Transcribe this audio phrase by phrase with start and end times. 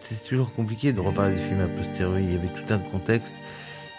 [0.00, 2.24] c'est toujours compliqué de reparler des films a posteriori.
[2.24, 3.36] Il y avait tout un contexte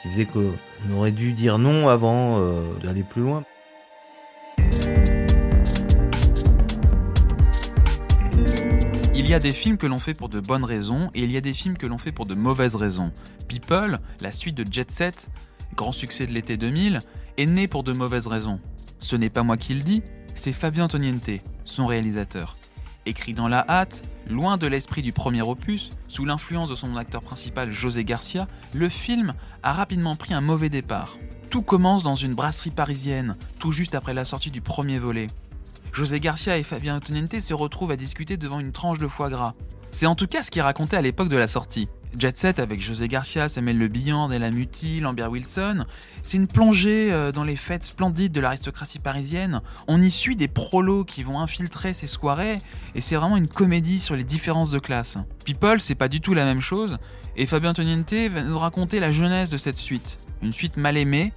[0.01, 0.53] qui faisait qu'on
[0.95, 3.43] aurait dû dire non avant euh, d'aller plus loin.
[9.13, 11.37] Il y a des films que l'on fait pour de bonnes raisons et il y
[11.37, 13.11] a des films que l'on fait pour de mauvaises raisons.
[13.47, 15.29] People, la suite de Jet Set,
[15.75, 16.99] grand succès de l'été 2000,
[17.37, 18.59] est né pour de mauvaises raisons.
[18.99, 20.01] Ce n'est pas moi qui le dis,
[20.35, 21.29] c'est Fabien Antoniente,
[21.63, 22.57] son réalisateur.
[23.07, 27.23] Écrit dans la hâte, loin de l'esprit du premier opus, sous l'influence de son acteur
[27.23, 31.17] principal José Garcia, le film a rapidement pris un mauvais départ.
[31.49, 35.27] Tout commence dans une brasserie parisienne, tout juste après la sortie du premier volet.
[35.91, 39.55] José Garcia et Fabien Antoniente se retrouvent à discuter devant une tranche de foie gras.
[39.89, 41.89] C'est en tout cas ce qui racontait à l'époque de la sortie.
[42.17, 45.85] Jet Set avec José Garcia, Samuel Le Bihan, Della Muti, Lambert Wilson,
[46.23, 49.61] c'est une plongée euh, dans les fêtes splendides de l'aristocratie parisienne.
[49.87, 52.59] On y suit des prolos qui vont infiltrer ces soirées
[52.95, 55.17] et c'est vraiment une comédie sur les différences de classe.
[55.45, 56.97] People, c'est pas du tout la même chose
[57.37, 60.19] et Fabien Antoniente va nous raconter la jeunesse de cette suite.
[60.41, 61.33] Une suite mal aimée.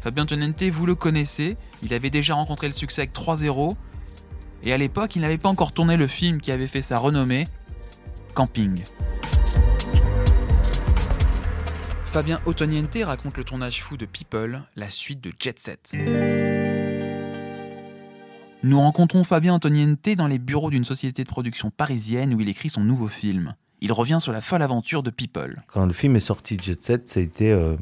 [0.00, 3.74] Fabien Antoniente, vous le connaissez, il avait déjà rencontré le succès avec 3-0
[4.64, 7.46] et à l'époque, il n'avait pas encore tourné le film qui avait fait sa renommée,
[8.34, 8.82] Camping.
[12.14, 15.96] Fabien Otoniente raconte le tournage fou de People, la suite de Jet Set.
[18.62, 22.70] Nous rencontrons Fabien Antoniente dans les bureaux d'une société de production parisienne où il écrit
[22.70, 23.54] son nouveau film.
[23.80, 25.60] Il revient sur la folle aventure de People.
[25.66, 27.74] Quand le film est sorti, Jet Set, ça a été euh,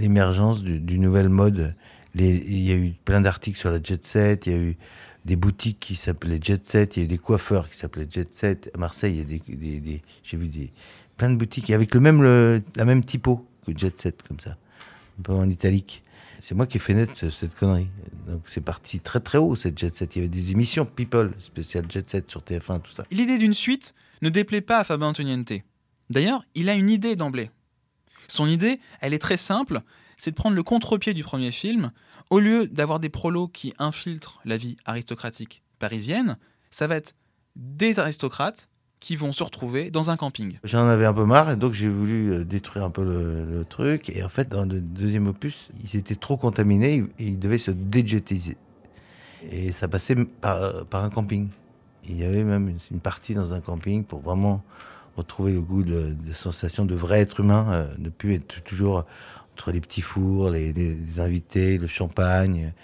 [0.00, 1.76] l'émergence du, nouvel mode.
[2.16, 4.76] Il y a eu plein d'articles sur la Jet Set, il y a eu
[5.24, 8.34] des boutiques qui s'appelaient Jet Set, il y a eu des coiffeurs qui s'appelaient Jet
[8.34, 8.70] Set.
[8.74, 10.72] À Marseille, il y a des- j'ai vu des,
[11.16, 12.22] plein de boutiques avec le même,
[12.76, 14.56] la même typo que Jet Set, comme ça,
[15.18, 16.02] un peu en italique.
[16.40, 17.88] C'est moi qui ai fait naître ce- cette connerie.
[18.26, 20.14] Donc c'est parti très très haut cette Jet Set.
[20.14, 23.04] Il y avait des émissions People, spéciales Jet Set sur TF1, tout ça.
[23.10, 25.52] L'idée d'une suite ne déplaît pas à Fabien Antoniente.
[26.10, 27.50] D'ailleurs, il a une idée d'emblée.
[28.28, 29.80] Son idée, elle est très simple,
[30.18, 31.92] c'est de prendre le contre-pied du premier film.
[32.30, 36.36] Au lieu d'avoir des prolos qui infiltrent la vie aristocratique parisienne,
[36.70, 37.14] ça va être
[37.56, 38.68] des aristocrates
[39.04, 40.54] qui vont se retrouver dans un camping.
[40.64, 44.08] J'en avais un peu marre donc j'ai voulu euh, détruire un peu le, truc.
[44.08, 48.56] Et en fait, dans le deuxième opus, ils étaient trop contaminés ils devaient se déjetiser.
[49.50, 51.48] Et ça passait par, par un camping.
[52.08, 54.64] Il y avait même une, partie dans un camping pour vraiment
[55.18, 59.04] retrouver le goût de, de sensation de vrai être humain, euh, ne plus être toujours
[59.52, 62.80] entre les petits fours, les, invités, le champagne, euh,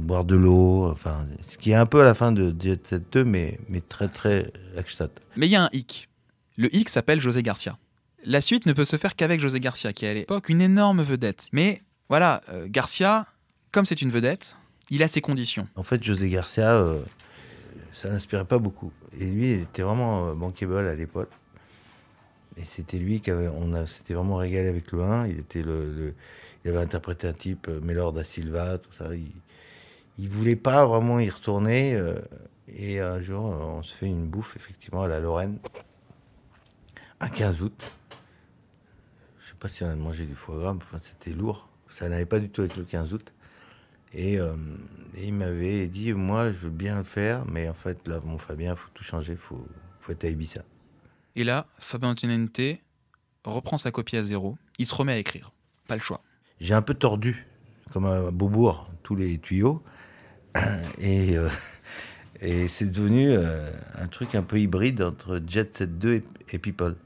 [0.00, 0.88] boire de l'eau.
[0.90, 3.80] Enfin, ce qui est un peu à la fin de Jet Set 2, mais, mais
[3.80, 5.20] très très Lackstadt.
[5.36, 6.08] Mais il y a un hic.
[6.56, 7.78] Le hic s'appelle José Garcia.
[8.24, 11.02] La suite ne peut se faire qu'avec José Garcia, qui est à l'époque une énorme
[11.02, 11.48] vedette.
[11.52, 13.26] Mais voilà, euh, Garcia,
[13.72, 14.56] comme c'est une vedette,
[14.90, 15.68] il a ses conditions.
[15.76, 17.00] En fait, José Garcia, euh,
[17.92, 18.90] ça n'inspirait pas beaucoup.
[19.20, 21.30] Et lui, il était vraiment euh, bankable à l'époque.
[22.56, 25.26] Et c'était lui qui avait, on a, s'était vraiment régalé avec le 1.
[25.28, 26.14] Il était le, le-
[26.64, 29.14] il avait interprété un type, Mélor da Silva, tout ça.
[29.14, 29.30] Il,
[30.18, 31.94] il voulait pas vraiment y retourner.
[31.94, 32.20] euh,
[32.68, 35.58] et un jour, euh, on se fait une bouffe, effectivement, à la Lorraine,
[37.20, 37.92] un 15 août.
[39.40, 41.68] Je sais pas si on a mangé du foie gras, mais enfin, c'était lourd.
[41.88, 43.32] Ça n'allait pas du tout avec le 15 août.
[44.12, 44.54] Et, euh,
[45.14, 48.38] et il m'avait dit, moi, je veux bien le faire, mais en fait, là, mon
[48.38, 49.66] Fabien, faut tout changer, faut,
[50.00, 50.62] faut être à Ibiza.
[51.34, 52.60] Et là, Fabien Antoniente
[53.44, 54.56] reprend sa copie à zéro.
[54.78, 55.52] Il se remet à écrire.
[55.86, 56.20] Pas le choix.
[56.60, 57.46] J'ai un peu tordu,
[57.92, 59.82] comme un beaubourg, tous les tuyaux.
[60.98, 61.48] Et, euh,
[62.40, 66.22] et c'est devenu euh, un truc un peu hybride entre Jet Set 2
[66.52, 66.96] et, People.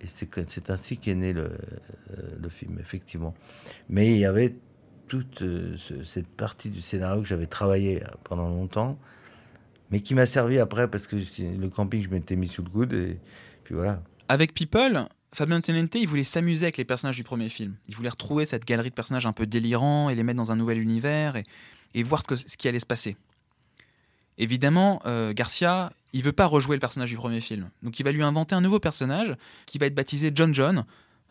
[0.00, 1.50] Et c'est ainsi qu'est né le, euh,
[2.40, 3.34] le film, effectivement.
[3.88, 4.54] Mais il y avait
[5.08, 8.98] toute ce- cette partie du scénario que j'avais travaillé pendant longtemps,
[9.90, 12.92] mais qui m'a servi après parce que le camping, je m'étais mis sous le coude.
[12.92, 13.18] Et
[13.64, 14.02] puis voilà.
[14.28, 17.74] Avec People, Fabien Antoniente, il voulait s'amuser avec les personnages du premier film.
[17.88, 20.56] Il voulait retrouver cette galerie de personnages un peu délirants et les mettre dans un
[20.56, 21.36] nouvel univers
[21.94, 23.16] et voir ce, qui allait se passer.
[24.38, 27.70] Évidemment, euh, Garcia, il veut pas rejouer le personnage du premier film.
[27.82, 29.34] Donc il va lui inventer un nouveau personnage
[29.66, 30.84] qui va être baptisé John John.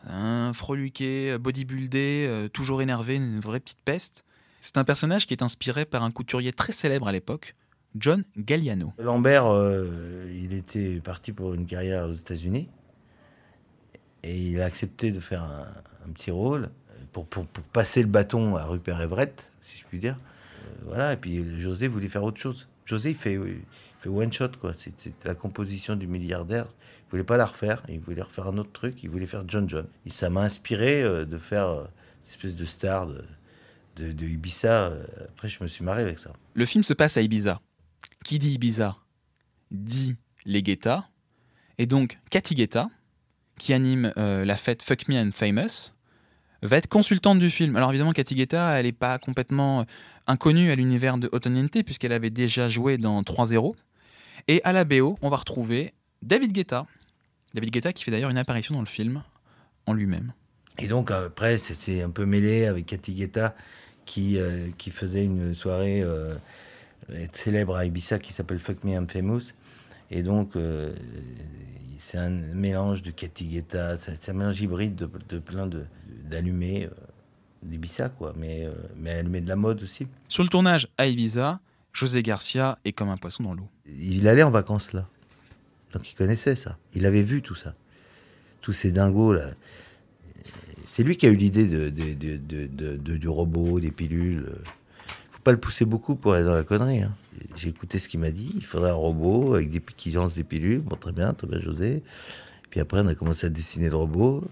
[0.06, 4.24] Un freluqué, bodybuildé, euh, toujours énervé, une vraie petite peste.
[4.60, 7.54] C'est un personnage qui est inspiré par un couturier très célèbre à l'époque,
[7.96, 8.92] John Galliano.
[8.98, 12.68] Lambert, euh, il était parti pour une carrière aux États-Unis.
[14.22, 16.70] Et il a accepté de faire un, petit rôle
[17.12, 20.18] pour- pour passer le bâton à Rupert Everett, si je puis dire.
[20.84, 22.68] Voilà, et puis José voulait faire autre chose.
[22.84, 23.62] José, il fait, il
[23.98, 24.72] fait one shot, quoi.
[24.74, 26.66] C'était la composition du milliardaire.
[27.06, 29.68] Il voulait pas la refaire, il voulait refaire un autre truc, il voulait faire John
[29.68, 29.86] John.
[30.06, 34.92] Et ça m'a inspiré euh, de faire euh, une espèce de star de, de, Ibiza.
[35.28, 36.32] Après, je me suis marré avec ça.
[36.54, 37.60] Le film se passe à Ibiza.
[38.24, 38.96] Qui dit Ibiza
[39.70, 41.08] dit les Guetta.
[41.78, 42.88] Et donc, Cathy Guetta,
[43.58, 45.94] qui anime euh, la fête Fuck Me and Famous,
[46.62, 47.76] va être consultante du film.
[47.76, 49.84] Alors évidemment, Cathy Guetta, elle n'est pas complètement euh,
[50.26, 53.74] inconnue à l'univers de Otoniente, puisqu'elle avait déjà joué dans 3-0.
[54.48, 56.86] Et à la BO, on va retrouver David Guetta.
[57.54, 59.22] David Guetta qui fait d'ailleurs une apparition dans le film
[59.86, 60.32] en lui-même.
[60.78, 63.54] Et donc après, c'est un peu mêlé avec Cathy Guetta
[64.04, 66.34] qui, euh, qui faisait une soirée euh,
[67.32, 69.52] célèbre à Ibiza qui s'appelle Fuck Me I'm Famous.
[70.10, 70.52] Et donc,
[71.98, 75.66] c'est un mélange de Cathy Guetta, c'est un mélange hybride de, de plein
[76.28, 76.88] d'allumés
[77.62, 78.34] d'Ibiza, quoi.
[78.36, 80.06] Mais, mais allumés de la mode aussi.
[80.28, 81.58] Sur le tournage à Ibiza,
[81.92, 83.68] José Garcia est comme un poisson dans l'eau.
[83.86, 85.08] Il allait en vacances là.
[85.92, 86.78] Donc il connaissait ça.
[86.94, 87.74] Il avait vu tout ça.
[88.60, 89.50] Tous ces dingos là.
[90.86, 94.52] C'est lui qui a eu l'idée de, de, du robot, des pilules.
[95.30, 97.02] Faut pas le pousser beaucoup pour aller dans la connerie.
[97.02, 97.14] Hein.
[97.56, 98.52] J'ai écouté ce qu'il m'a dit.
[98.56, 100.80] Il faudrait un robot avec des qui lance des pilules.
[100.80, 102.02] Bon, très bien, très bien, José.
[102.70, 104.44] Puis après, on a commencé à dessiner le robot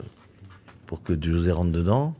[0.86, 2.14] pour que José rentre dedans.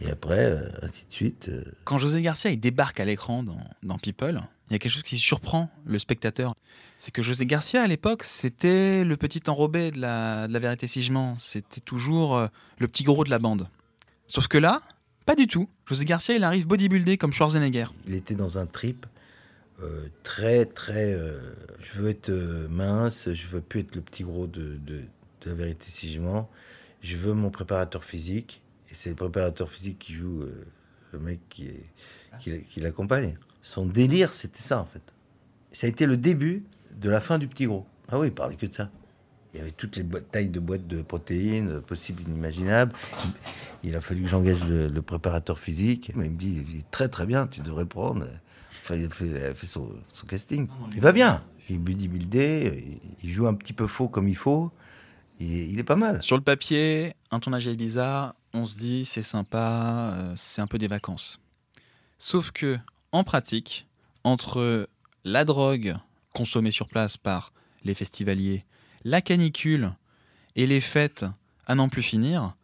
[0.00, 1.48] Et après, euh, ainsi de suite.
[1.48, 1.64] Euh.
[1.84, 5.02] Quand José Garcia il débarque à l'écran dans, dans People, il y a quelque chose
[5.02, 6.54] qui surprend le spectateur.
[6.96, 10.86] C'est que José Garcia, à l'époque, c'était le petit enrobé de la, de la vérité
[10.86, 11.36] sigement.
[11.38, 12.48] C'était toujours euh,
[12.78, 13.68] le petit gros de la bande.
[14.26, 14.82] Sauf que là,
[15.24, 15.68] pas du tout.
[15.86, 17.86] José Garcia, il arrive bodybuildé comme Schwarzenegger.
[18.08, 19.06] Il était dans un trip
[19.82, 21.12] euh, très, très.
[21.14, 21.40] Euh,
[21.80, 22.30] je veux être
[22.68, 25.02] mince, je veux plus être le petit gros de, de,
[25.42, 26.50] de la vérité sigement.
[26.50, 26.75] Je
[27.14, 28.62] veux mon préparateur physique.
[28.90, 30.44] Et c'est le préparateur physique qui joue
[31.12, 31.86] le mec qui, est,
[32.38, 33.34] qui, qui l'accompagne.
[33.62, 35.02] Son délire, c'était ça, en fait.
[35.72, 36.64] Ça a été le début
[36.96, 37.86] de la fin du petit gros.
[38.08, 38.90] Ah oui, il parlait que de ça.
[39.52, 42.92] Il y avait toutes les tailles de boîtes de protéines possibles, inimaginables.
[43.82, 46.12] Il a fallu que j'engage le, préparateur physique.
[46.14, 48.26] Mais il me dit, très très bien, tu devrais prendre.
[48.82, 49.90] Enfin, il a fait, son,
[50.28, 50.68] casting.
[50.94, 51.42] Il va bien.
[51.68, 54.70] Il bodybuildé, il joue un petit peu faux comme il faut.
[55.40, 56.22] Il, il est pas mal.
[56.22, 60.66] Sur le papier, un tournage à Ibiza, on se dit c'est sympa, euh, c'est un
[60.66, 61.38] peu des vacances.
[62.18, 62.78] Sauf que
[63.12, 63.86] en pratique,
[64.24, 64.88] entre
[65.24, 65.96] la drogue
[66.34, 67.52] consommée sur place par
[67.84, 68.64] les festivaliers,
[69.04, 69.92] la canicule
[70.56, 71.24] et les fêtes
[71.66, 72.54] à n'en plus finir,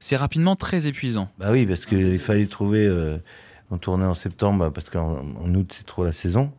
[0.00, 1.30] c'est rapidement très épuisant.
[1.38, 2.86] Bah oui, parce qu'il fallait trouver.
[2.86, 3.18] Euh,
[3.70, 6.52] on tournait en septembre, parce qu'en août c'est trop la saison.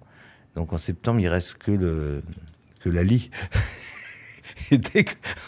[0.56, 2.24] Donc en septembre, il reste que le
[2.80, 3.30] que la lit.
[4.74, 5.06] et dès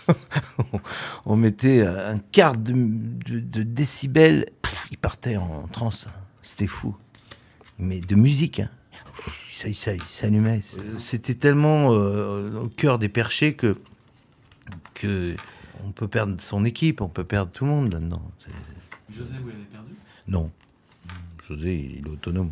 [1.26, 2.74] on mettait un quart de,
[3.64, 4.46] décibels,
[4.92, 6.06] il partait en transe.
[6.42, 6.96] C'était fou
[7.78, 8.60] mais de musique.
[8.60, 8.70] Hein.
[9.52, 10.62] Ça, ça, s'allumait.
[11.00, 13.76] C'était tellement euh, au cœur des perchés que,
[14.94, 15.36] que
[15.86, 18.22] on peut perdre son équipe, on peut perdre tout le monde là-dedans.
[19.10, 19.96] José, vous l'avez perdu?
[20.28, 20.52] Non.
[21.48, 22.52] José, il est autonome.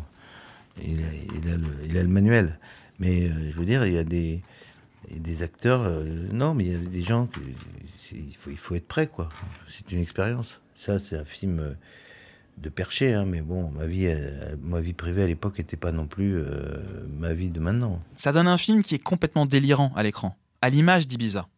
[0.82, 1.06] Il a,
[1.36, 2.58] il a, le, il a le, manuel.
[2.98, 4.40] Mais euh, je veux dire, il y a des,
[5.10, 5.82] des acteurs.
[5.82, 7.28] Euh, non, mais il y a des gens.
[8.12, 9.28] il, faut, il faut être prêt, quoi.
[9.68, 10.60] C'est une expérience.
[10.76, 11.76] Ça, c'est un film
[12.58, 15.92] de percher, hein, mais bon, ma vie, euh, ma vie privée à l'époque n'était pas
[15.92, 18.00] non plus euh, ma vie de maintenant.
[18.16, 21.48] Ça donne un film qui est complètement délirant à l'écran, à l'image d'Ibiza.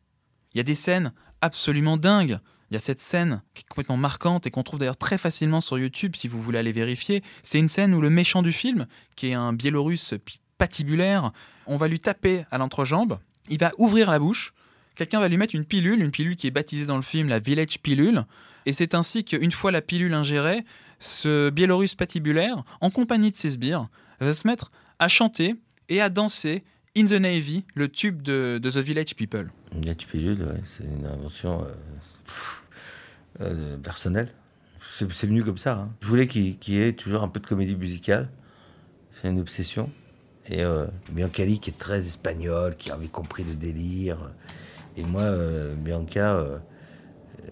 [0.54, 2.38] Il y a des scènes absolument dingues.
[2.70, 5.60] Il y a cette scène qui est complètement marquante et qu'on trouve d'ailleurs très facilement
[5.60, 7.22] sur YouTube si vous voulez aller vérifier.
[7.42, 10.14] C'est une scène où le méchant du film, qui est un Biélorusse
[10.58, 11.30] patibulaire,
[11.66, 13.18] on va lui taper à l'entrejambe,
[13.50, 14.52] il va ouvrir la bouche,
[14.94, 17.38] quelqu'un va lui mettre une pilule, une pilule qui est baptisée dans le film la
[17.38, 18.24] Village Pilule,
[18.66, 20.64] et c'est ainsi qu'une fois la pilule ingérée,
[20.98, 23.86] ce Biélorusse patibulaire, en compagnie de ses sbires,
[24.20, 25.54] va se mettre à chanter
[25.88, 26.62] et à danser
[26.96, 29.50] In the Navy, le tube de, The Village People.
[29.72, 34.32] Village Pilule, c'est une invention euh, euh, personnelle.
[34.80, 35.74] C'est venu comme ça.
[35.74, 35.90] Hein.
[36.00, 38.30] Je voulais qu'il y ait toujours un peu de comédie musicale.
[39.12, 39.90] C'est une obsession.
[40.48, 44.18] Et euh, Biancali, qui est très espagnol, qui avait compris le délire.
[44.96, 45.24] Et moi,
[45.76, 46.60] Bianca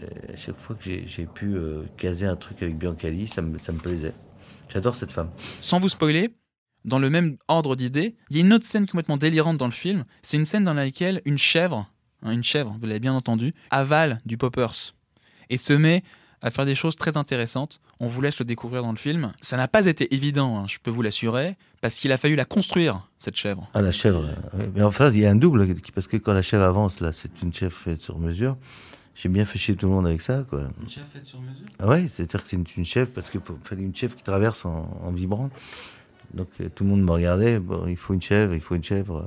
[0.03, 3.73] euh, chaque fois que j'ai pu euh, caser un truc avec Biancali, ça me, ça
[3.73, 4.15] me plaisait.
[4.69, 5.31] J'adore cette femme.
[5.61, 6.31] Sans vous spoiler,
[6.85, 9.73] dans le même ordre d'idées, il y a une autre scène complètement délirante dans le
[9.73, 10.05] film.
[10.23, 11.91] C'est une scène dans laquelle une chèvre,
[12.23, 14.95] hein, une chèvre, vous l'avez bien entendu, avale du poppers
[15.51, 16.03] et se met
[16.45, 17.81] à faire des choses très intéressantes.
[18.01, 19.33] On vous laisse le découvrir dans le film.
[19.41, 22.45] Ça n'a pas été évident, hein, je peux vous l'assurer, parce qu'il a fallu la
[22.45, 23.69] construire, cette chèvre.
[23.73, 24.29] Ah, la chèvre.
[24.75, 27.43] Mais enfin, il y a un double, parce que quand la chèvre avance, là, c'est
[27.43, 28.59] une chèvre faite sur mesure.
[29.15, 30.69] J'ai bien fait chier tout le monde avec ça, quoi.
[30.83, 31.65] Une chef faite sur mesure?
[31.79, 35.11] Ah Ouais, c'est-à-dire que c'est une, chef, parce qu'il fallait une chef qui traverse en,
[35.13, 35.49] vibrant.
[36.35, 38.85] Donc euh, tout le monde me regardait, bon, il faut une chèvre, il faut une
[38.85, 39.27] chèvre.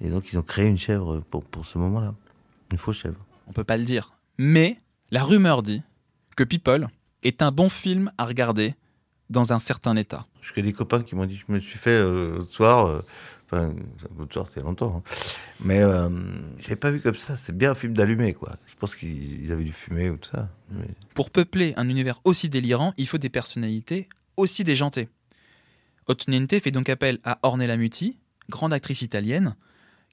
[0.00, 2.14] Et donc ils ont créé une chèvre pour, pour ce moment-là.
[2.70, 3.18] Une fausse chèvre.
[3.48, 4.12] On peut pas le dire.
[4.36, 4.76] Mais
[5.10, 5.82] la rumeur dit
[6.38, 6.86] que People
[7.24, 8.76] est un bon film à regarder
[9.28, 10.24] dans un certain état.
[10.40, 13.00] Je connais des copains qui m'ont dit, je me suis fait euh, l'autre soir, euh,
[13.46, 13.74] enfin,
[14.16, 15.10] l'autre soir c'est longtemps, hein.
[15.64, 16.08] Mais euh,
[16.60, 17.36] j'avais pas vu comme ça.
[17.36, 18.54] C'est bien un film d'allumé, quoi.
[18.68, 20.48] Je pense qu'ils avaient dû fumer ou tout ça.
[20.70, 25.08] Mais- Pour peupler un univers aussi délirant, il faut des personnalités aussi déjantées.
[26.06, 28.16] Otoniente fait donc appel à Ornella Muti,
[28.48, 29.56] grande actrice italienne,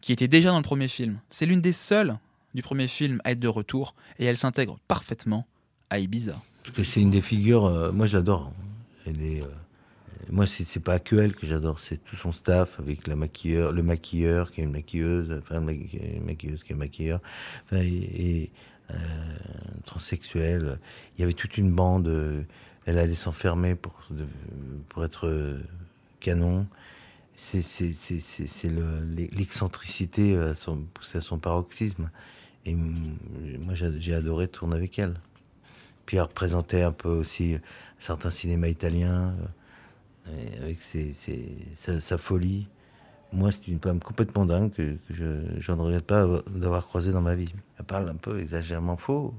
[0.02, 1.20] qui était déjà dans le premier film.
[1.30, 2.18] C'est l'une des seules
[2.56, 5.46] du premier film à être de retour, et elle s'intègre parfaitement
[5.90, 6.34] à Ibiza.
[6.64, 7.66] Parce que c'est une des figures.
[7.66, 8.52] euh, moi, je l'adore.
[9.06, 9.42] Elle est.
[9.42, 9.48] euh,
[10.32, 13.84] moi, c'est pas que elle que j'adore, c'est tout son staff avec la maquilleur, le
[13.84, 17.20] maquilleur qui est une maquilleuse, enfin une maqui- une maquilleuse qui est maquilleur,
[17.66, 17.90] enfin, et,
[18.44, 18.52] et,
[18.92, 18.96] euh,
[19.86, 20.80] transsexuel.
[21.18, 22.08] Il y avait toute une bande.
[22.08, 22.42] euh,
[22.88, 23.94] elle allait s'enfermer pour
[24.90, 25.60] pour être euh,
[26.20, 26.66] canon.
[27.38, 29.02] C'est c'est le-
[29.34, 32.10] l'excentricité à son paroxysme.
[32.66, 33.18] Et mm,
[33.60, 35.20] moi, j'ai adoré tourner avec elle.
[36.06, 37.58] Puis elle représentait un peu aussi
[37.98, 39.34] certains cinémas italiens,
[40.28, 42.68] euh, avec ses, ses- sa, sa folie.
[43.34, 47.12] Moi, c'est une femme complètement dingue que, que je, je ne regrette pas d'avoir croisé
[47.12, 47.54] dans ma vie.
[47.80, 49.34] Elle parle un peu exagérément faux,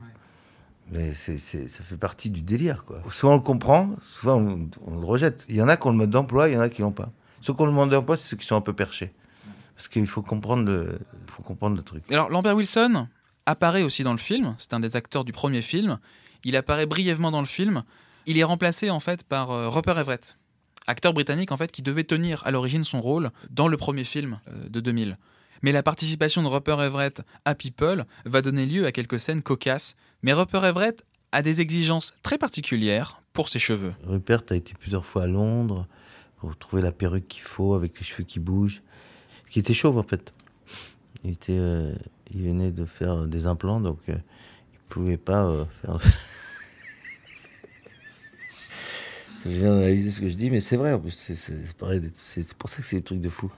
[0.90, 2.84] mais c'est c'est- ça fait partie du délire.
[2.84, 3.02] Quoi.
[3.10, 5.44] Soit on le comprend, soit on, on le rejette.
[5.48, 6.92] Il y en a qui ont le mode d'emploi, il y en a qui l'ont
[6.92, 7.10] pas.
[7.40, 9.12] Ceux qui ont le mode d'emploi, c'est ceux qui sont un peu perchés.
[9.76, 12.02] Parce qu'il faut comprendre le, faut comprendre le truc.
[12.10, 13.08] Alors Lambert Wilson
[13.46, 15.98] apparaît aussi dans le film, c'est un des acteurs du premier film.
[16.44, 17.82] Il apparaît brièvement dans le film.
[18.26, 20.36] Il est remplacé en fait par euh, Rupert Everett,
[20.86, 24.40] acteur britannique en fait qui devait tenir à l'origine son rôle dans le premier film
[24.48, 25.16] euh, de 2000.
[25.62, 29.96] Mais la participation de Rupert Everett à People va donner lieu à quelques scènes cocasses.
[30.22, 33.94] Mais Rupert Everett a des exigences très particulières pour ses cheveux.
[34.04, 35.86] Rupert a été plusieurs fois à Londres
[36.36, 38.82] pour trouver la perruque qu'il faut avec les cheveux qui bougent.
[39.50, 40.34] Qui était chauve en fait.
[41.48, 41.94] Euh,
[42.32, 43.98] il venait de faire des implants donc
[44.86, 45.98] il pouvait pas euh, faire.
[49.44, 50.98] je viens d'analyser ce que je dis, mais c'est vrai.
[51.10, 53.50] C'est, pour ça que c'est des trucs de fou.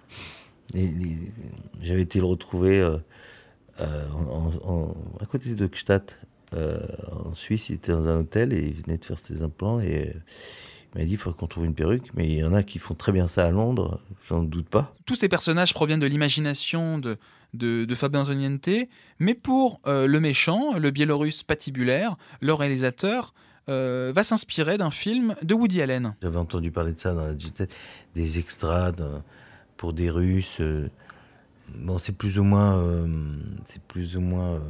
[1.81, 2.99] J'avais été le retrouver euh,
[3.81, 4.05] euh,
[5.21, 6.11] à côté de Gstaad,
[6.55, 6.81] euh,
[7.13, 7.71] en Suisse.
[7.71, 10.15] Il était dans un hôtel et il venait de faire ses implants et
[10.95, 12.09] il m'a dit il faut qu'on trouve une perruque.
[12.15, 14.95] Mais il y en a qui font très bien ça à Londres, j'en doute pas.
[15.07, 17.17] Tous ces personnages proviennent de l'imagination de,
[17.55, 18.69] de, de Fabio Antoniente,
[19.19, 23.35] mais pour euh, le méchant, le biélorusse patibulaire, le réalisateur
[23.69, 26.15] euh, va s'inspirer d'un film de Woody Allen.
[26.23, 27.69] J'avais entendu parler de ça dans la JT,
[28.15, 28.93] des extras
[29.77, 30.59] pour des Russes.
[30.61, 30.91] euh,
[31.75, 33.07] bon, c'est plus ou moins,
[33.65, 34.61] c'est plus ou moins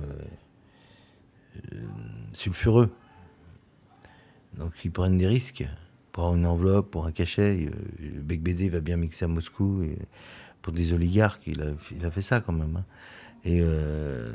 [2.32, 2.90] sulfureux.
[4.56, 5.64] Donc ils prennent des risques
[6.10, 7.70] pour une enveloppe, pour un cachet.
[8.00, 9.84] Bec BD va bien mixer à Moscou
[10.62, 11.46] pour des oligarques.
[11.46, 12.76] Il a, fait ça quand même.
[12.76, 12.84] hein.
[13.44, 14.32] Et euh,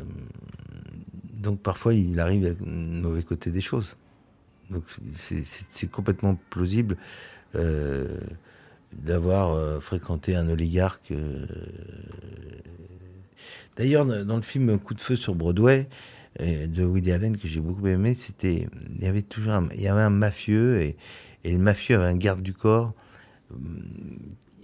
[1.34, 3.96] donc parfois il arrive avec le mauvais côté des choses.
[4.70, 6.98] Donc c'est- complètement plausible
[7.56, 8.18] euh,
[8.94, 11.13] d'avoir euh, fréquenté un oligarque.
[13.75, 15.88] D'ailleurs, dans le film Coup de feu sur Broadway
[16.39, 19.88] de Woody Allen que j'ai beaucoup aimé, c'était il y avait toujours un, il y
[19.88, 20.96] avait un mafieux et,
[21.44, 22.94] et le mafieux avait un garde du corps.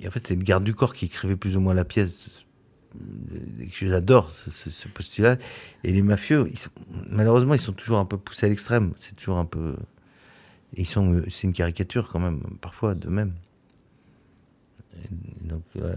[0.08, 2.30] En fait, c'est le garde du corps qui écrivait plus ou moins la pièce.
[3.72, 5.38] J'adore ce, ce- postulat.
[5.84, 6.48] Et les mafieux,
[7.10, 8.94] malheureusement, ils sont toujours un peu poussés à l'extrême.
[8.98, 9.76] C'est toujours un peu.
[10.76, 13.34] Ils sont, c'est une caricature quand même, parfois d'eux-mêmes.
[15.04, 15.94] Et Donc, euh,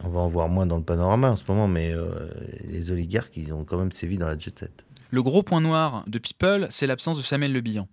[0.00, 2.28] on va en voir moins dans le panorama en ce moment, mais euh,
[2.64, 4.84] les oligarques, ils ont quand même sévi dans la jet set.
[5.10, 7.88] Le gros point noir de People, c'est l'absence de Samuel Le Bihan.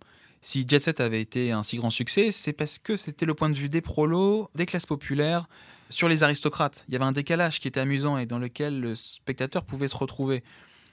[0.45, 3.49] Si Jet Set avait été un si grand succès, c'est parce que c'était le point
[3.49, 5.49] de vue des prolos, des classes populaires,
[5.89, 6.85] sur les aristocrates.
[6.87, 9.97] Il y avait un décalage qui était amusant et dans lequel le spectateur pouvait se
[9.97, 10.43] retrouver.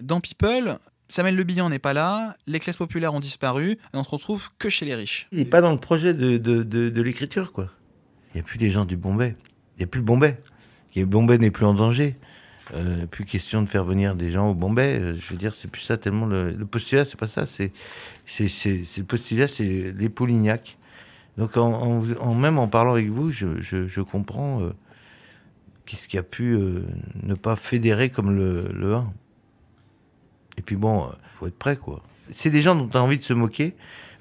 [0.00, 0.78] Dans People,
[1.10, 4.48] Samuel Le Bihan n'est pas là, les classes populaires ont disparu, et on se retrouve
[4.58, 5.28] que chez les riches.
[5.32, 7.68] Il n'est pas dans le projet de, de, de, l'écriture, quoi.
[8.30, 9.36] Il n'y a plus des gens du Bombay.
[9.76, 10.40] Il n'y a plus le Bombay.
[10.96, 12.16] Le Bombay n'est plus en danger.
[12.74, 14.98] Euh, plus question de faire venir des gens au Bombay.
[15.00, 17.44] Euh, Je veux dire, c'est plus ça tellement le, le postulat, c'est pas ça.
[17.46, 17.72] C'est,
[18.38, 20.78] le postulat, c'est les Polignac.
[21.38, 24.70] Donc, même en parlant avec vous, je, je, je comprends euh,
[25.86, 26.84] qu'est-ce qui a pu euh,
[27.22, 29.12] ne pas fédérer comme le, le 1.
[30.58, 32.02] Et puis bon, faut être prêt, quoi.
[32.30, 33.74] C'est des gens dont on a envie de se moquer,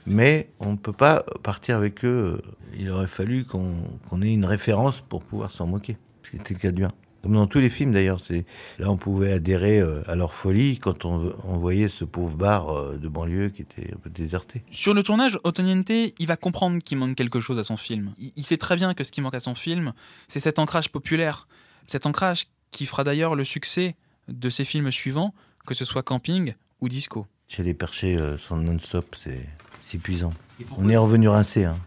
[0.06, 2.42] mais on ne peut pas partir avec eux.
[2.78, 3.74] Il aurait fallu qu'on
[4.10, 5.98] qu'on ait une référence pour pouvoir s'en moquer.
[6.24, 6.92] C'était le cas du 1.
[7.22, 8.46] Comme dans tous les films d'ailleurs, c'est
[8.80, 12.70] là on pouvait adhérer euh, à leur folie quand on, on voyait ce pauvre bar
[12.70, 14.64] euh, de banlieue qui était un peu déserté.
[14.72, 18.14] Sur le tournage, Otoniente, il va comprendre qu'il manque quelque chose à son film.
[18.20, 19.94] Il, il sait très bien que ce qui manque à son film,
[20.28, 21.48] c'est cet ancrage populaire.
[21.88, 23.96] Cet ancrage qui fera d'ailleurs le succès
[24.28, 25.34] de ses films suivants,
[25.68, 27.28] que ce soit Camping ou Disco.
[27.48, 29.46] Chez les perchés euh, sans non-stop, c'est
[29.82, 30.32] c'est épuisant.
[30.78, 31.66] On est revenu rincé.
[31.66, 31.78] Hein.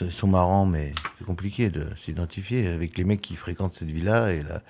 [0.00, 4.32] Ils sont- marrants, mais c'est compliqué de s'identifier avec les mecs qui fréquentent cette villa
[4.32, 4.62] et la,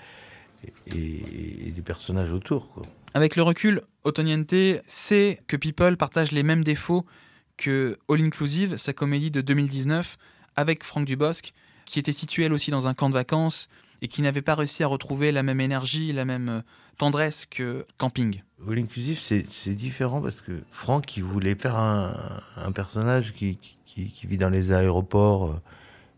[0.86, 2.68] et, les personnages autour.
[2.70, 2.84] Quoi.
[3.14, 4.54] Avec le recul, Otoniente
[4.86, 7.04] sait que People partage les mêmes défauts
[7.56, 10.16] que All Inclusive, sa comédie de 2019,
[10.56, 11.52] avec Franck Dubosc,
[11.84, 13.68] qui était situé elle aussi dans un camp de vacances
[14.02, 16.60] et qui n'avait pas réussi à retrouver la même énergie, la même euh,
[16.96, 18.42] tendresse que Camping.
[18.66, 24.38] All Inclusive, c'est différent parce que Franck, il voulait faire un, personnage qui, qui, vit
[24.38, 25.60] dans les aéroports euh,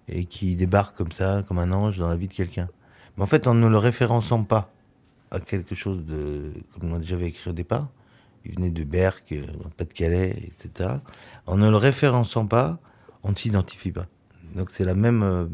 [0.09, 2.69] et qui débarque comme ça, comme un ange dans la vie de quelqu'un.
[3.17, 4.73] Mais en fait, en ne le référençant pas
[5.31, 7.89] à quelque chose de, comme j'avais écrit au départ,
[8.45, 10.91] il venait de Berck, euh, Pas-de-Calais, etc.
[11.47, 12.79] En ne le référençant pas,
[13.23, 14.07] on ne s'identifie pas.
[14.55, 15.47] Donc c'est la même euh,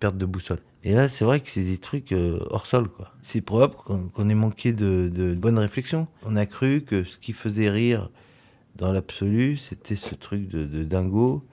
[0.00, 0.60] perte de boussole.
[0.84, 2.14] Et là, c'est vrai que c'est des trucs
[2.50, 3.12] hors sol, quoi.
[3.20, 6.06] C'est probable qu'on ait manqué de, de, bonnes réflexions.
[6.22, 8.08] On a cru que ce qui faisait rire
[8.76, 11.44] dans l'absolu, c'était ce truc de, dingo.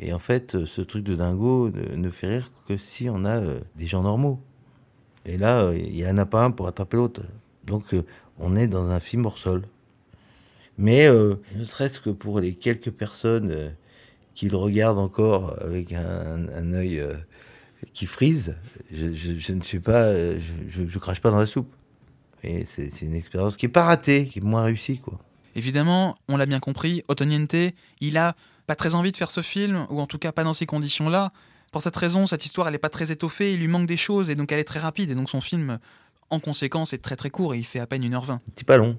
[0.00, 3.40] Et en fait, ce truc de dingo ne, fait rire que si on a
[3.76, 4.40] des gens normaux.
[5.26, 7.22] Et là, il n'y en a pas un pour attraper l'autre.
[7.66, 8.02] Donc, euh,
[8.38, 9.62] on est dans un film hors sol.
[10.78, 13.70] Mais euh, ne serait-ce que pour les quelques personnes euh,
[14.34, 17.02] qui le regardent encore avec un, œil
[17.92, 18.56] qui frise,
[18.92, 21.74] je, ne suis pas, je, ne crache pas dans la soupe.
[22.44, 25.18] Et c'est une expérience qui est pas ratée, qui est moins réussie, quoi.
[25.56, 27.56] Évidemment, on l'a bien compris, Otoniente,
[28.00, 28.36] il a
[28.68, 31.32] pas très envie de faire ce film, ou en tout cas pas dans ces conditions-là.
[31.72, 34.28] Pour cette raison, cette histoire, elle n'est pas très étoffée, il lui manque des choses,
[34.28, 35.78] et donc elle est très rapide, et donc son film,
[36.28, 38.40] en conséquence, est très très court, et il fait à peine 1h20.
[38.56, 38.98] C'est pas long.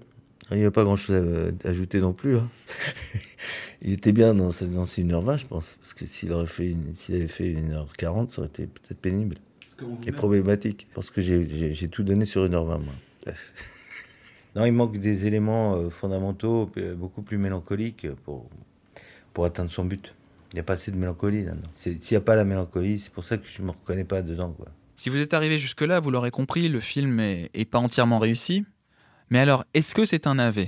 [0.49, 1.15] Il n'y a pas grand-chose
[1.63, 2.37] à ajouter non plus.
[2.37, 2.49] Hein.
[3.83, 5.77] il était bien dans, ces 1h20, je pense.
[5.79, 6.75] Parce que s'il fait
[7.09, 9.35] avait fait 1h40, ça aurait été peut-être pénible.
[10.07, 10.87] Et problématique.
[10.95, 12.81] Parce que j'ai tout donné sur 1h20, moi.
[14.55, 18.49] non, il manque des éléments euh, fondamentaux, euh, beaucoup plus mélancoliques pour,
[19.33, 20.13] pour atteindre son but.
[20.51, 21.67] Il n'y a pas assez de mélancolie là-dedans.
[21.75, 24.21] S'il n'y a pas la mélancolie, c'est pour ça que je ne me reconnais pas
[24.21, 24.51] dedans.
[24.51, 24.67] Quoi.
[24.95, 28.65] Si vous êtes arrivé jusque-là, vous l'aurez compris, le film est, pas entièrement réussi.
[29.29, 30.65] Mais alors, est-ce que c'est un AV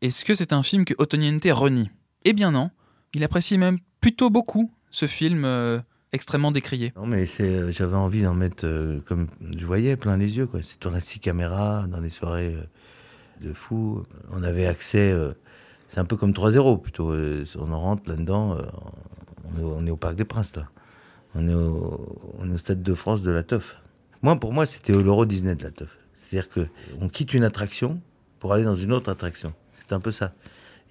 [0.00, 1.90] Est-ce que c'est un film que Otoniente renie?
[2.24, 2.70] Eh bien non.
[3.12, 5.80] Il apprécie même plutôt beaucoup ce film euh,
[6.12, 6.92] extrêmement décrié.
[6.96, 10.48] Non, mais euh, j'avais envie d'en mettre, euh, comme je voyais, plein les yeux.
[10.62, 12.54] C'est tourné à six caméras dans les soirées
[13.40, 14.04] de fou.
[14.30, 15.12] On avait accès
[15.90, 17.10] c'est un peu comme 3-0 plutôt.
[17.10, 18.62] Euh, on en rentre là-dedans, euh,
[19.60, 20.68] on, est au Parc des Princes là.
[21.34, 23.76] On est au, Stade de France de la Teuf.
[24.22, 25.98] Moi, pour moi, c'était l'Euro Disney de la Teuf.
[26.14, 26.68] C'est-à-dire que
[27.00, 28.00] on quitte une attraction
[28.38, 29.52] pour aller dans une autre attraction.
[29.72, 30.32] C'est un peu ça.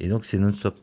[0.01, 0.75] Et donc, c'est non-stop.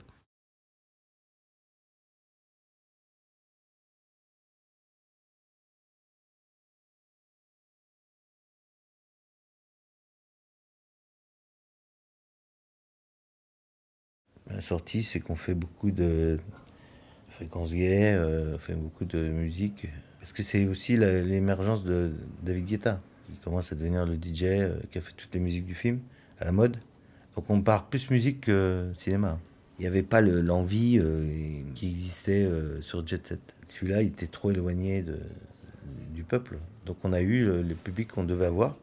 [14.57, 16.38] La sortie, c'est qu'on fait beaucoup de
[17.29, 19.87] fréquences gays, euh, on fait beaucoup de musique.
[20.19, 22.11] Parce que c'est aussi l'émergence de
[22.42, 25.66] David Guetta, qui commence à devenir le DJ euh, qui a fait toutes les musiques
[25.66, 26.01] du film,
[26.40, 26.79] à la mode.
[27.35, 29.38] Donc on part plus musique que cinéma.
[29.79, 33.55] Il n'y avait pas l'envie euh, qui existait sur Jet Set.
[33.69, 35.19] Celui-là, il était trop éloigné de,
[36.14, 36.57] du peuple.
[36.87, 38.75] Donc on a eu le, public qu'on devait avoir.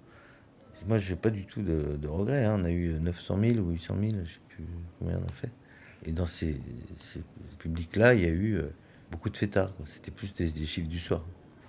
[0.88, 2.46] Moi, je n'ai pas du tout de, regrets.
[2.46, 2.58] Hein.
[2.60, 4.66] On a eu 900 000 ou 800 000, je ne sais plus
[5.00, 5.50] combien on a fait.
[6.06, 6.60] Et dans ces,
[7.60, 8.74] publics-là, il y a eu euh,
[9.12, 9.72] beaucoup de fêtards.
[9.86, 11.22] C'était plus des, chiffres du soir.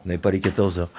[0.04, 0.90] On n'avait pas les 14 heures.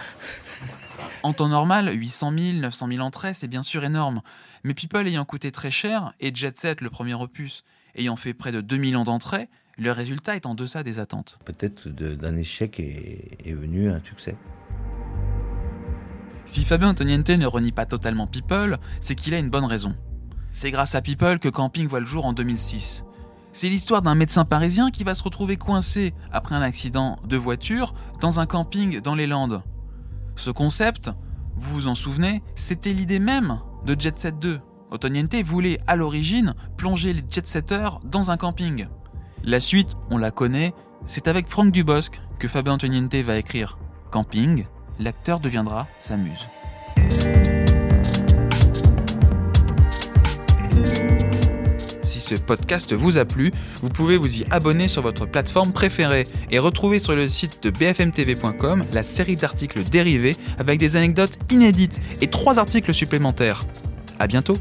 [1.23, 4.21] en temps normal, 800 000, 900 000 entrées, c'est bien sûr énorme.
[4.63, 7.63] Mais People ayant coûté très cher, et Jet Set, le premier opus,
[7.95, 11.37] ayant fait près de 2 millions d'entrées, le résultat est en deçà des attentes.
[11.43, 14.35] Peut-être d'un échec est, est venu un succès.
[16.45, 19.95] Si Fabien Antoniente ne renie pas totalement People, c'est qu'il a une bonne raison.
[20.51, 23.03] C'est grâce à People que Camping voit le jour en 2006.
[23.55, 27.93] C'est l'histoire d'un médecin parisien qui va se retrouver coincé après un accident de voiture
[28.19, 29.63] dans un camping dans les Landes.
[30.35, 31.09] Ce concept,
[31.55, 34.59] vous vous en souvenez, c'était l'idée même de Jet Set 2.
[34.91, 38.87] Otoniente voulait à l'origine plonger les jet-setters dans un camping.
[39.41, 40.73] La suite, on la connaît,
[41.05, 43.77] c'est avec Franck Dubosc que Fabien Antoniente va écrire
[44.11, 44.65] Camping,
[44.99, 46.49] l'acteur deviendra sa muse.
[52.05, 56.27] Si ce podcast vous a plu, vous pouvez vous y abonner sur votre plateforme préférée
[56.51, 61.99] et retrouver sur le site de bfmtv.com la série d'articles dérivés avec des anecdotes inédites
[62.21, 63.63] et trois articles supplémentaires.
[64.19, 64.55] À bientôt!